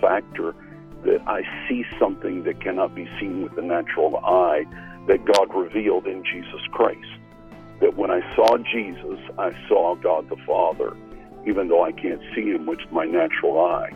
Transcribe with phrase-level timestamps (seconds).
[0.00, 0.54] factor
[1.04, 4.64] that I see something that cannot be seen with the natural eye
[5.06, 7.06] that God revealed in Jesus Christ.
[7.80, 10.96] That when I saw Jesus, I saw God the Father,
[11.46, 13.90] even though I can't see him with my natural eye.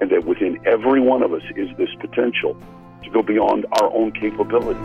[0.00, 2.56] And that within every one of us is this potential
[3.02, 4.80] to go beyond our own capability.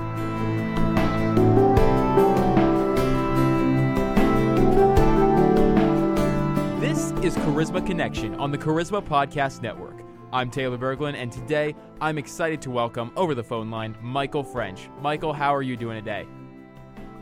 [7.22, 10.02] Is Charisma Connection on the Charisma Podcast Network.
[10.34, 14.90] I'm Taylor Berglund, and today I'm excited to welcome over the phone line Mikel French.
[15.04, 16.26] Mikel, how are you doing today?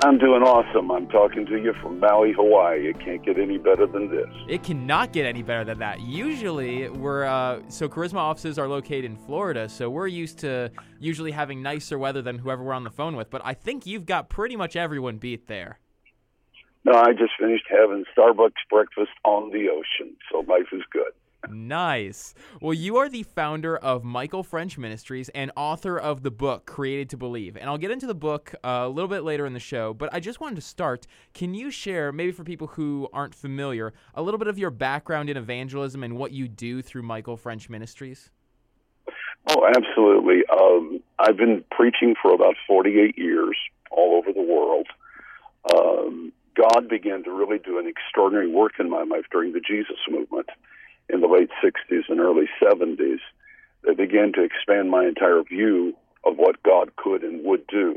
[0.05, 0.89] I'm doing awesome.
[0.89, 2.87] I'm talking to you from Maui, Hawaii.
[2.87, 4.29] It can't get any better than this.
[4.47, 5.99] It cannot get any better than that.
[5.99, 11.31] Usually, we're uh, so Charisma offices are located in Florida, so we're used to usually
[11.31, 13.29] having nicer weather than whoever we're on the phone with.
[13.29, 15.77] But I think you've got pretty much everyone beat there.
[16.85, 21.11] No, I just finished having Starbucks breakfast on the ocean, so life is good.
[21.47, 22.33] Nice.
[22.61, 27.09] Well, you are the founder of Mikel French Ministries and author of the book Created
[27.11, 27.55] to Believe.
[27.55, 30.13] And I'll get into the book uh, a little bit later in the show, but
[30.13, 31.07] I just wanted to start.
[31.33, 35.29] Can you share, maybe for people who aren't familiar, a little bit of your background
[35.29, 38.31] in evangelism and what you do through Mikel French Ministries?
[39.47, 40.43] Oh, absolutely.
[40.51, 43.57] Um, I've been preaching for about 48 years
[43.91, 44.87] all over the world.
[45.73, 49.97] Um, God began to really do an extraordinary work in my life during the Jesus
[50.09, 50.49] movement
[51.07, 53.19] in the late 60s and early 70s
[53.83, 57.95] that began to expand my entire view of what God could and would do.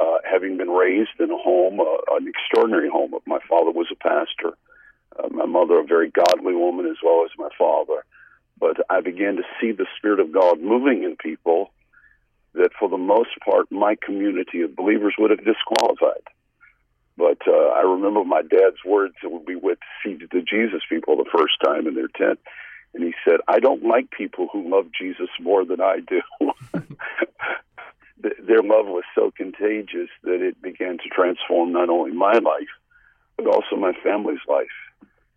[0.00, 3.96] Uh, having been raised in a home, uh, an extraordinary home, my father was a
[3.96, 4.56] pastor,
[5.18, 8.04] uh, my mother a very godly woman as well as my father.
[8.58, 11.72] But I began to see the Spirit of God moving in people
[12.54, 16.19] that for the most part my community of believers would have disqualified.
[17.46, 21.30] Uh, I remember my dad's words when we went to see the Jesus people the
[21.36, 22.38] first time in their tent.
[22.94, 26.20] And he said, I don't like people who love Jesus more than I do.
[28.22, 32.68] their love was so contagious that it began to transform not only my life,
[33.36, 34.66] but also my family's life.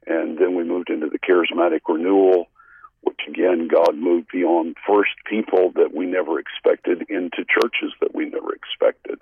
[0.05, 2.47] And then we moved into the charismatic renewal,
[3.01, 8.25] which again, God moved beyond first people that we never expected into churches that we
[8.25, 9.19] never expected.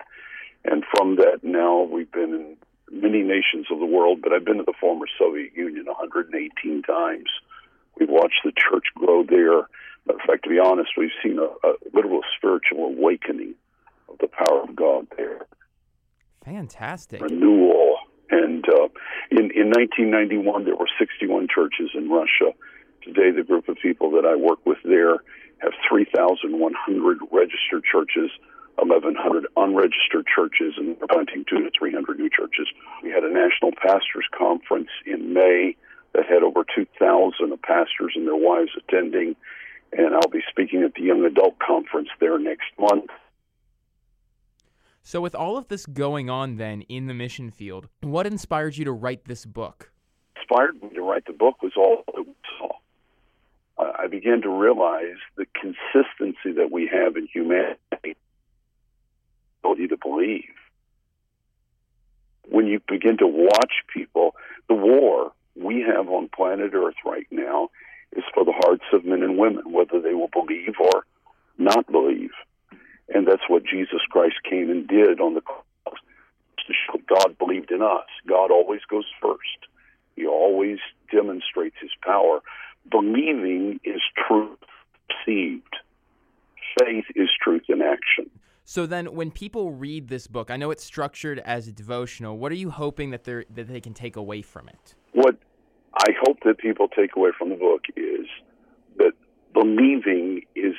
[0.64, 2.56] And from that, now we've been in
[2.92, 7.28] many nations of the world, but I've been to the former Soviet Union 118 times.
[7.98, 9.60] We've watched the church grow there.
[10.08, 13.54] In fact, to be honest, we've seen a, a literal spiritual awakening
[14.08, 15.46] of the power of God there.
[16.44, 17.22] Fantastic.
[17.22, 17.96] Renewal.
[18.30, 18.88] And uh,
[19.30, 22.52] in, in 1991, there were 61 churches in Russia.
[23.02, 25.18] Today, the group of people that I work with there
[25.58, 28.30] have 3,100 registered churches
[28.76, 32.66] 1,100 unregistered churches, and we're planting two to 300 new churches.
[33.02, 35.76] We had a national pastors conference in May
[36.14, 39.36] that had over 2,000 pastors and their wives attending,
[39.92, 43.10] and I'll be speaking at the young adult conference there next month.
[45.04, 48.84] So, with all of this going on then in the mission field, what inspired you
[48.84, 49.90] to write this book?
[50.36, 52.68] Inspired me to write the book was all that we saw.
[53.78, 57.81] I began to realize the consistency that we have in humanity
[60.22, 60.44] believe.
[62.48, 64.34] When you begin to watch people,
[64.68, 67.68] the war we have on planet Earth right now
[68.16, 71.04] is for the hearts of men and women, whether they will believe or
[71.58, 72.32] not believe.
[73.08, 77.70] And that's what Jesus Christ came and did on the cross to show God believed
[77.70, 78.06] in us.
[78.28, 79.66] God always goes first.
[80.16, 80.78] He always
[81.10, 82.40] demonstrates his power.
[82.90, 84.58] Believing is truth
[85.08, 85.76] perceived.
[86.78, 88.30] Faith is truth in action.
[88.64, 92.38] So then, when people read this book, I know it's structured as a devotional.
[92.38, 94.94] What are you hoping that they that they can take away from it?
[95.12, 95.36] What
[95.96, 98.26] I hope that people take away from the book is
[98.96, 99.12] that
[99.52, 100.74] believing is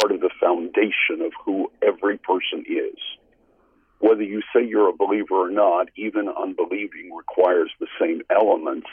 [0.00, 2.98] part of the foundation of who every person is.
[3.98, 8.88] Whether you say you're a believer or not, even unbelieving requires the same elements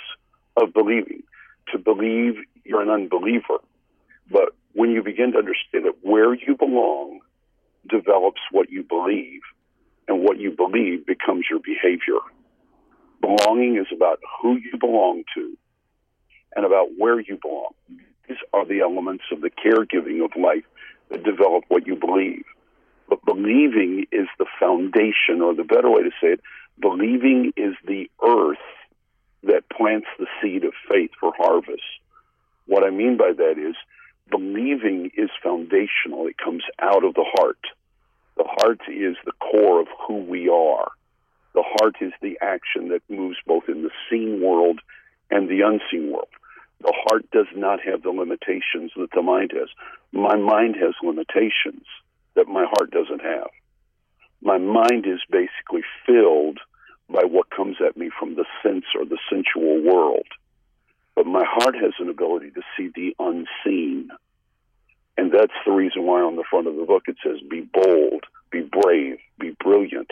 [0.57, 1.23] of believing.
[1.71, 3.59] To believe, you're an unbeliever.
[4.29, 7.19] But when you begin to understand that where you belong
[7.89, 9.41] develops what you believe,
[10.07, 12.19] and what you believe becomes your behavior.
[13.21, 15.57] Belonging is about who you belong to
[16.55, 17.73] and about where you belong.
[18.27, 20.65] These are the elements of the caregiving of life
[21.09, 22.43] that develop what you believe.
[23.09, 26.41] But believing is the foundation, or the better way to say it,
[26.79, 28.57] believing is the earth
[29.43, 31.81] that plants the seed of faith for harvest.
[32.67, 33.75] What I mean by that is
[34.31, 36.27] believing is foundational.
[36.27, 37.59] It comes out of the heart.
[38.37, 40.91] The heart is the core of who we are.
[41.53, 44.79] The heart is the action that moves both in the seen world
[45.29, 46.29] and the unseen world.
[46.79, 49.69] The heart does not have the limitations that the mind has.
[50.11, 51.85] My mind has limitations
[52.35, 53.49] that my heart doesn't have.
[54.41, 56.57] My mind is basically filled
[57.09, 60.25] by what comes at me from the sense or the sensual world.
[61.15, 64.09] But my heart has an ability to see the unseen.
[65.17, 68.23] And that's the reason why on the front of the book it says, be bold,
[68.51, 70.11] be brave, be brilliant.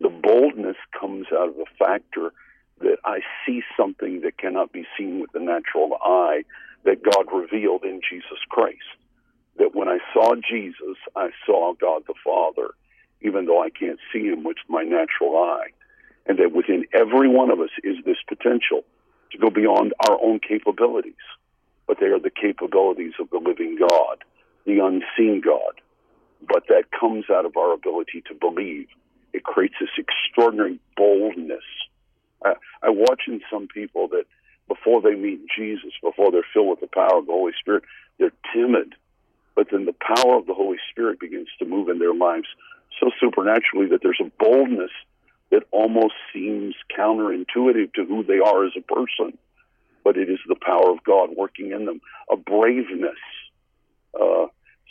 [0.00, 2.32] The boldness comes out of the factor
[2.80, 6.42] that I see something that cannot be seen with the natural eye
[6.84, 8.78] that God revealed in Jesus Christ.
[9.58, 12.74] That when I saw Jesus, I saw God the Father,
[13.20, 15.68] even though I can't see him with my natural eye.
[16.26, 18.84] And that within every one of us is this potential
[19.32, 21.14] to go beyond our own capabilities.
[21.86, 24.24] But they are the capabilities of the living God,
[24.66, 25.80] the unseen God.
[26.46, 28.88] But that comes out of our ability to believe.
[29.32, 31.64] It creates this extraordinary boldness.
[32.44, 34.24] I, I watch in some people that
[34.68, 37.84] before they meet Jesus, before they're filled with the power of the Holy Spirit,
[38.18, 38.94] they're timid.
[39.54, 42.46] But then the power of the Holy Spirit begins to move in their lives
[43.00, 44.90] so supernaturally that there's a boldness
[45.52, 49.36] that almost seems counterintuitive to who they are as a person,
[50.02, 52.00] but it is the power of God working in them,
[52.30, 53.20] a braveness.
[54.18, 54.46] Uh,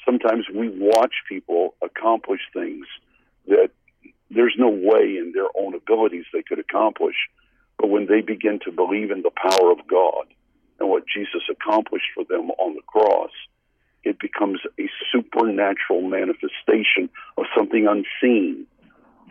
[0.05, 2.85] sometimes we watch people accomplish things
[3.47, 3.71] that
[4.29, 7.15] there's no way in their own abilities they could accomplish,
[7.79, 10.27] but when they begin to believe in the power of God
[10.79, 13.31] and what Jesus accomplished for them on the cross,
[14.03, 18.67] it becomes a supernatural manifestation of something unseen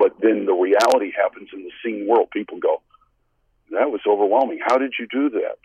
[0.01, 2.31] but then the reality happens in the seen world.
[2.31, 2.81] People go,
[3.71, 4.59] that was overwhelming.
[4.67, 5.59] How did you do that?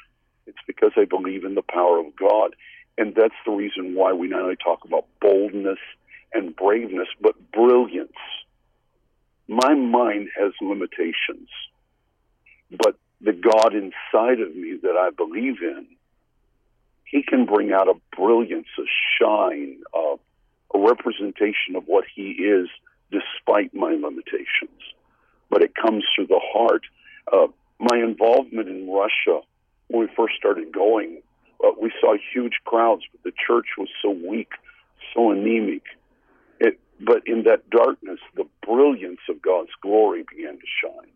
[0.45, 2.53] It's because I believe in the power of God.
[2.97, 5.79] And that's the reason why we not only talk about boldness
[6.33, 8.11] and braveness, but brilliance.
[9.47, 11.47] My mind has limitations,
[12.71, 15.87] but the God inside of me that I believe in,
[17.05, 18.83] He can bring out a brilliance, a
[19.17, 20.15] shine, a,
[20.73, 22.67] a representation of what He is
[23.15, 24.81] despite my limitations.
[25.49, 26.83] But it comes through the heart.
[27.31, 27.47] Uh,
[27.79, 29.41] my involvement in Russia,
[29.87, 31.21] when we first started going,
[31.63, 34.49] uh, we saw huge crowds, but the church was so weak,
[35.13, 35.83] so anemic.
[36.59, 41.11] It, but in that darkness, the brilliance of God's glory began to shine.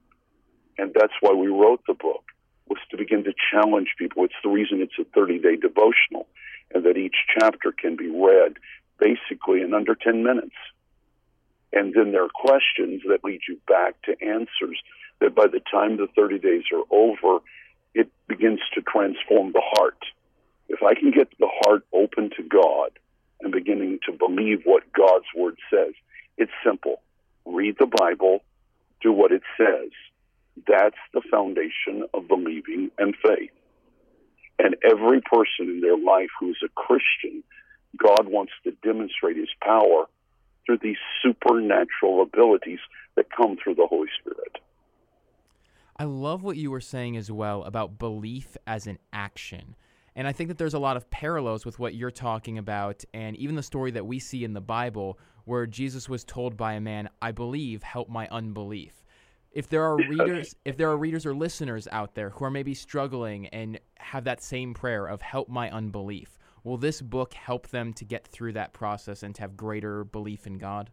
[0.77, 2.23] And that's why we wrote the book,
[2.67, 4.23] was to begin to challenge people.
[4.23, 6.27] It's the reason it's a 30 day devotional,
[6.73, 8.53] and that each chapter can be read
[8.99, 10.55] basically in under 10 minutes.
[11.71, 14.81] And then there are questions that lead you back to answers
[15.19, 17.39] that by the time the 30 days are over,
[17.93, 19.99] it begins to transform the heart.
[20.67, 22.91] If I can get the heart open to God
[23.41, 25.93] and beginning to believe what God's word says,
[26.37, 27.01] it's simple.
[27.45, 28.43] Read the Bible,
[29.01, 29.91] do what it says.
[30.67, 33.51] That's the foundation of believing and faith.
[34.57, 37.43] And every person in their life who's a Christian,
[37.97, 40.05] God wants to demonstrate his power
[40.65, 42.79] through these supernatural abilities
[43.15, 44.57] that come through the Holy Spirit.
[45.97, 49.75] I love what you were saying as well about belief as an action.
[50.15, 53.35] And I think that there's a lot of parallels with what you're talking about, and
[53.37, 56.81] even the story that we see in the Bible where Jesus was told by a
[56.81, 58.93] man, I believe, help my unbelief.
[59.51, 62.73] If there are readers, if there are readers or listeners out there who are maybe
[62.73, 67.93] struggling and have that same prayer of help my unbelief, Will this book help them
[67.93, 70.89] to get through that process and to have greater belief in God?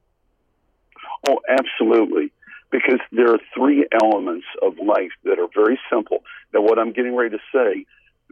[1.28, 2.32] Oh, absolutely.
[2.70, 6.24] Because there are three elements of life that are very simple.
[6.52, 7.86] Now, what I'm getting ready to say,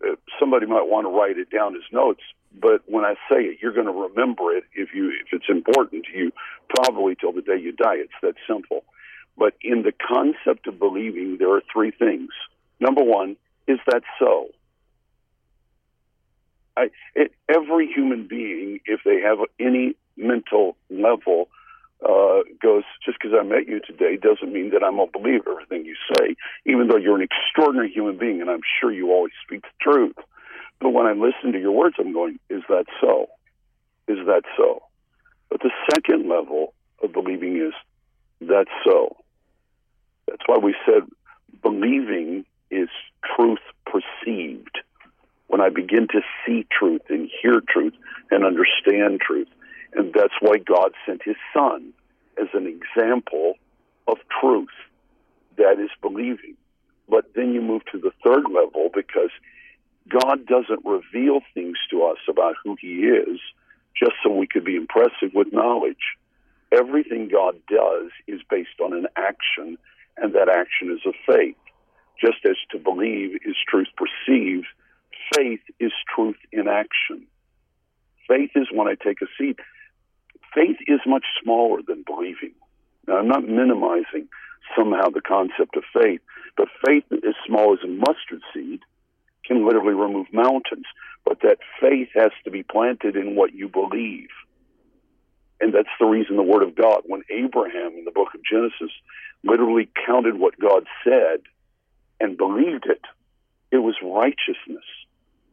[0.04, 2.22] uh, somebody might want to write it down as notes,
[2.60, 6.06] but when I say it, you're going to remember it if you if it's important
[6.06, 6.32] to you,
[6.68, 7.96] probably till the day you die.
[7.96, 8.84] It's that simple.
[9.36, 12.30] But in the concept of believing, there are three things.
[12.80, 13.36] Number one,
[13.66, 14.48] is that so?
[16.76, 21.48] I, it, every human being, if they have any mental level,
[22.04, 25.40] uh, goes, just because I met you today doesn't mean that I'm going to believe
[25.50, 29.32] everything you say, even though you're an extraordinary human being and I'm sure you always
[29.46, 30.16] speak the truth.
[30.80, 33.28] But when I listen to your words, I'm going, is that so?
[34.06, 34.82] Is that so?
[35.48, 37.72] But the second level of believing is,
[38.40, 39.16] that's so.
[40.28, 41.08] That's why we said
[41.62, 42.88] believing is
[43.36, 44.78] truth perceived
[45.54, 47.92] when I begin to see truth and hear truth
[48.32, 49.46] and understand truth.
[49.92, 51.92] And that's why God sent his son
[52.42, 53.54] as an example
[54.08, 54.74] of truth
[55.56, 56.56] that is believing.
[57.08, 59.30] But then you move to the third level because
[60.08, 63.38] God doesn't reveal things to us about who he is
[63.96, 66.18] just so we could be impressive with knowledge.
[66.72, 69.78] Everything God does is based on an action,
[70.16, 71.54] and that action is a faith.
[72.20, 74.66] Just as to believe is truth perceived,
[75.34, 77.26] faith is truth in action.
[78.28, 79.58] Faith is when I take a seat.
[80.54, 82.54] Faith is much smaller than believing.
[83.06, 84.28] Now, I'm not minimizing
[84.76, 86.20] somehow the concept of faith,
[86.56, 88.80] but faith as small as a mustard seed
[89.44, 90.86] can literally remove mountains.
[91.24, 94.28] But that faith has to be planted in what you believe.
[95.60, 98.94] And that's the reason the Word of God, when Abraham in the book of Genesis
[99.42, 101.40] literally counted what God said
[102.20, 103.02] and believed it,
[103.70, 104.84] it was righteousness.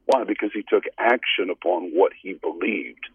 [0.05, 0.24] Why?
[0.24, 3.05] Because he took action upon what he believed.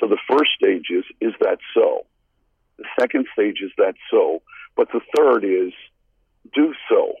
[0.00, 2.06] So the first stage is, is that so?
[2.78, 4.42] The second stage is that so?
[4.76, 5.72] But the third is,
[6.54, 7.14] do so.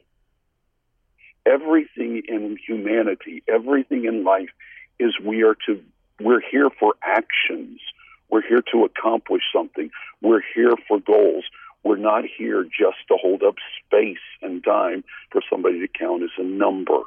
[1.46, 4.50] Everything in humanity, everything in life
[4.98, 5.80] is we are to,
[6.20, 7.80] we're here for actions.
[8.28, 9.90] We're here to accomplish something.
[10.20, 11.44] We're here for goals.
[11.84, 13.54] We're not here just to hold up
[13.84, 16.98] space and time for somebody to count as a number.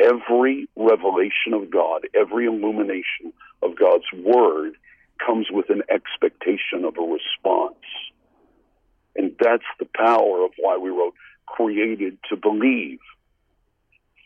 [0.00, 4.74] Every revelation of God, every illumination of God's Word
[5.24, 7.74] comes with an expectation of a response.
[9.16, 11.14] And that's the power of why we wrote
[11.46, 12.98] created to believe.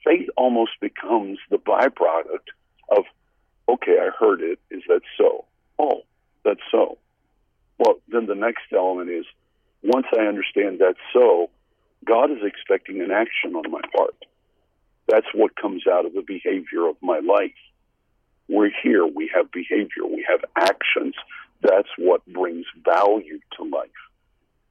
[0.04, 2.48] Faith almost becomes the byproduct
[2.88, 3.04] of,
[3.68, 4.58] okay, I heard it.
[4.70, 5.44] Is that so?
[5.78, 6.02] Oh,
[6.44, 6.98] that's so.
[7.78, 9.26] Well, then the next element is
[9.82, 11.50] once I understand that's so,
[12.04, 14.14] God is expecting an action on my part.
[15.11, 17.55] That's what comes out of the behavior of my life.
[18.49, 21.14] We're here, we have behavior, we have actions.
[21.62, 23.90] That's what brings value to life.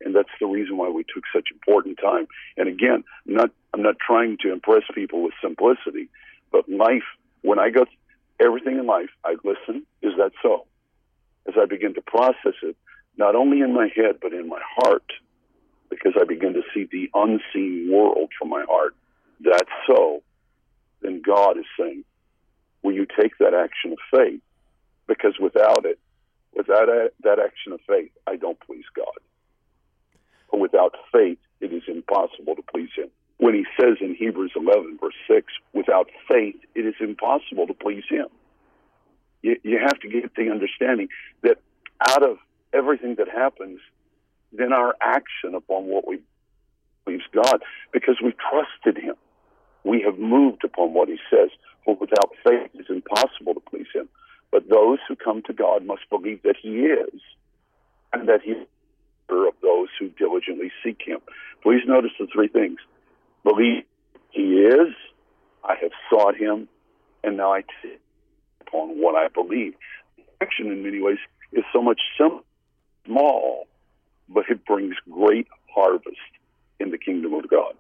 [0.02, 2.28] And that's the reason why we took such important time.
[2.58, 6.10] And again, not I'm not trying to impress people with simplicity,
[6.52, 7.04] but life
[7.42, 7.86] when I go
[8.40, 10.66] everything in life, I listen, is that so?
[11.48, 12.76] As I begin to process it,
[13.18, 15.12] not only in my head, but in my heart,
[15.90, 18.96] because I begin to see the unseen world from my heart.
[19.42, 20.22] That's so.
[21.02, 22.04] Then God is saying,
[22.84, 24.42] Will you take that action of faith?
[25.08, 26.00] Because without it,
[26.56, 26.88] without
[27.24, 29.18] that action of faith, I don't please God.
[30.52, 33.10] But without faith, it is impossible to please Him.
[33.38, 38.04] When He says in Hebrews 11, verse 6, without faith, it is impossible to please
[38.10, 38.28] Him.
[39.42, 41.10] You, you have to get the understanding
[41.44, 41.58] that
[42.08, 42.38] out of
[42.74, 43.80] everything that happens,
[44.52, 46.20] then our action upon what we
[47.06, 49.16] please God, because we trusted Him.
[49.84, 51.50] We have moved upon what He says.
[51.86, 54.10] For without faith, it is impossible to please Him.
[54.52, 57.22] But those who come to God must believe that He is,
[58.14, 58.68] and that He is
[59.30, 61.20] of those who diligently seek Him.
[61.62, 62.80] Please notice the three things:
[63.44, 63.84] believe
[64.32, 64.94] He is,
[65.64, 66.68] I have sought Him,
[67.24, 68.02] and now I sit
[68.62, 69.74] upon what I believe.
[70.42, 71.18] Action, in many ways,
[71.54, 72.44] is so much simple
[73.06, 73.68] small,
[74.28, 76.18] but it brings great harvest
[76.80, 77.74] in the kingdom of God.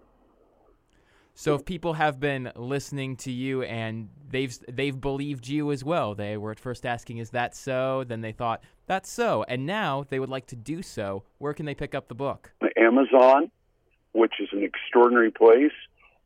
[1.39, 6.13] So if people have been listening to you and they've they've believed you as well,
[6.13, 10.05] they were at first asking, "Is that so?" Then they thought, "That's so," and now
[10.09, 11.23] they would like to do so.
[11.37, 12.51] Where can they pick up the book?
[12.75, 13.51] Amazon,
[14.11, 15.71] which is an extraordinary place,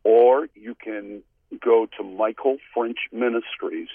[0.03, 1.21] or you can
[1.63, 3.89] go to Mikel French Ministries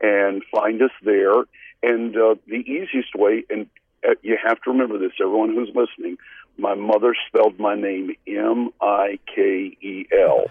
[0.00, 1.44] and find us there.
[1.84, 3.68] And uh, the easiest way, and
[4.04, 6.16] uh, you have to remember this, everyone who's listening.
[6.60, 10.44] My mother spelled my name M I K E L.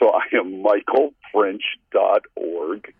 [0.00, 2.92] So I am mikelfrench.org.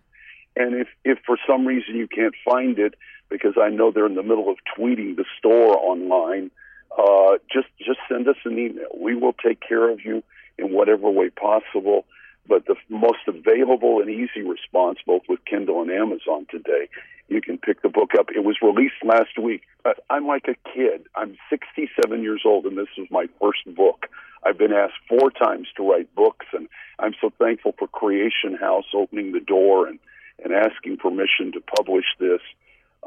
[0.54, 2.94] And if, if for some reason you can't find it,
[3.28, 6.52] because I know they're in the middle of tweeting the store online,
[6.96, 8.87] uh, just just send us an email.
[8.96, 10.23] We will take care of you
[10.58, 12.04] in whatever way possible.
[12.49, 16.88] But the most available and easy response, both with Kindle and Amazon today,
[17.28, 18.28] you can pick the book up.
[18.35, 19.62] It was released last week.
[20.09, 21.06] I'm like a kid.
[21.14, 24.06] I'm 67 years old, and this is my first book.
[24.45, 26.68] I've been asked four times to write books, and
[26.99, 29.99] I'm so thankful for Creation House opening the door and,
[30.45, 32.40] and asking permission to publish this.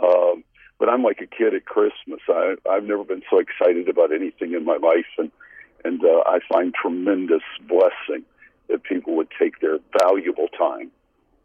[0.02, 0.44] Um,
[0.80, 2.20] but I'm like a kid at Christmas.
[2.28, 5.32] I, I've never been so excited about anything in my life, and
[5.86, 8.26] and uh, I find tremendous blessing
[8.68, 10.92] that people would take their valuable time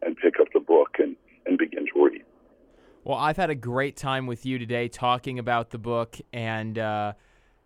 [0.03, 1.15] and pick up the book and,
[1.47, 2.25] and begin to read.
[3.07, 7.13] Well, I've had a great time with you today talking about the book, and uh,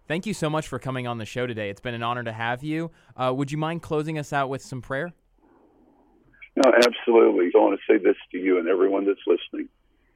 [0.09, 1.71] thank you so much for coming on the show today.
[1.71, 2.91] It's been an honor to have you.
[3.17, 5.13] Uh, would you mind closing us out with some prayer?
[6.57, 7.53] No, absolutely.
[7.55, 9.69] I want to say this to you and everyone that's listening.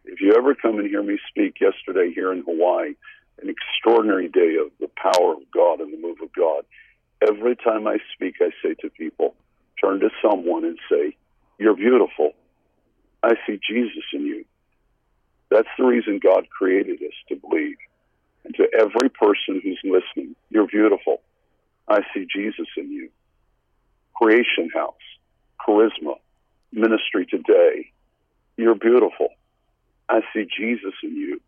[0.05, 2.95] If you ever come and hear me speak yesterday here in Hawaii,
[3.41, 6.65] an extraordinary day of the power of God and the move of God,
[7.25, 9.37] every time I speak, I say to people,
[9.81, 11.17] turn to someone and say,
[11.61, 12.33] You're beautiful.
[13.23, 14.45] I see Jesus in you.
[15.53, 17.77] That's the reason God created us to believe.
[18.45, 21.21] And to every person who's listening, you're beautiful.
[21.89, 23.11] I see Jesus in you.
[24.15, 24.95] Creation House,
[25.61, 26.15] Charisma,
[26.73, 27.91] ministry today.
[28.57, 29.29] You're beautiful.
[30.09, 31.41] I see Jesus in you.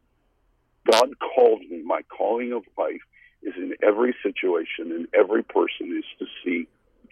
[0.91, 1.83] God called me.
[1.83, 3.01] My calling of life
[3.43, 6.69] is in every situation, in every person, is to see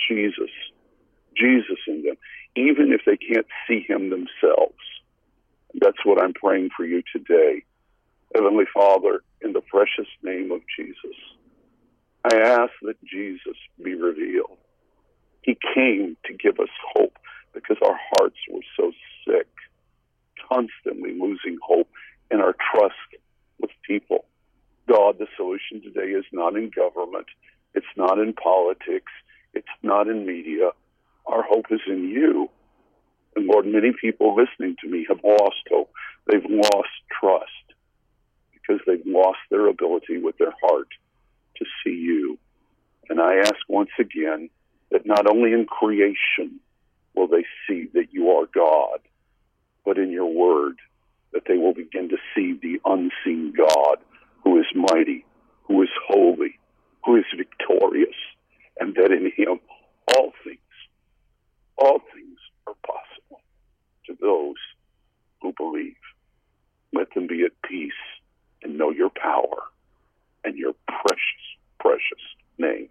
[0.08, 0.50] Jesus.
[1.37, 2.16] Jesus in them,
[2.54, 4.75] even if they can't see him themselves.
[5.81, 7.64] That's what I'm praying for you today.
[8.35, 11.17] Heavenly Father, in the precious name of Jesus,
[12.25, 14.59] I ask that Jesus be revealed.
[15.43, 17.17] He came to give us hope
[17.52, 18.93] because our hearts were so
[19.26, 19.49] sick,
[20.50, 21.88] constantly losing hope
[22.31, 22.95] and our trust
[23.61, 24.25] with people.
[24.88, 27.26] God, the solution today is not in government,
[27.75, 29.12] it's not in politics,
[29.55, 30.71] it's not in media.
[31.26, 32.50] Our hope is in you.
[33.37, 35.91] And Lord, many people listening to me have lost hope.
[36.27, 37.49] They've lost trust
[38.53, 40.89] because they've lost their ability with their heart
[41.57, 42.39] to see you.
[43.09, 44.51] And I ask once again
[44.91, 46.61] that not only in creation
[47.15, 49.01] will they see that you are God,
[49.85, 50.79] but in your word,
[51.33, 53.99] that they will begin to see the unseen God
[54.45, 55.25] who is mighty,
[55.65, 56.59] who is holy,
[57.05, 58.15] who is victorious,
[58.79, 59.59] and that in him
[60.09, 60.59] all things,
[61.79, 63.41] all things are possible
[64.07, 64.57] to those
[65.43, 65.97] who believe.
[66.93, 67.93] Let them be at peace
[68.62, 69.64] and know your power
[70.45, 71.43] and your precious,
[71.81, 72.23] precious
[72.59, 72.88] name.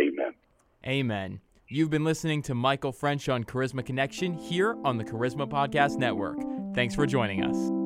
[0.00, 0.34] Amen.
[0.86, 1.40] Amen.
[1.68, 6.38] You've been listening to Mikel French on Charisma Connection here on the Charisma Podcast Network.
[6.74, 7.85] Thanks for joining us.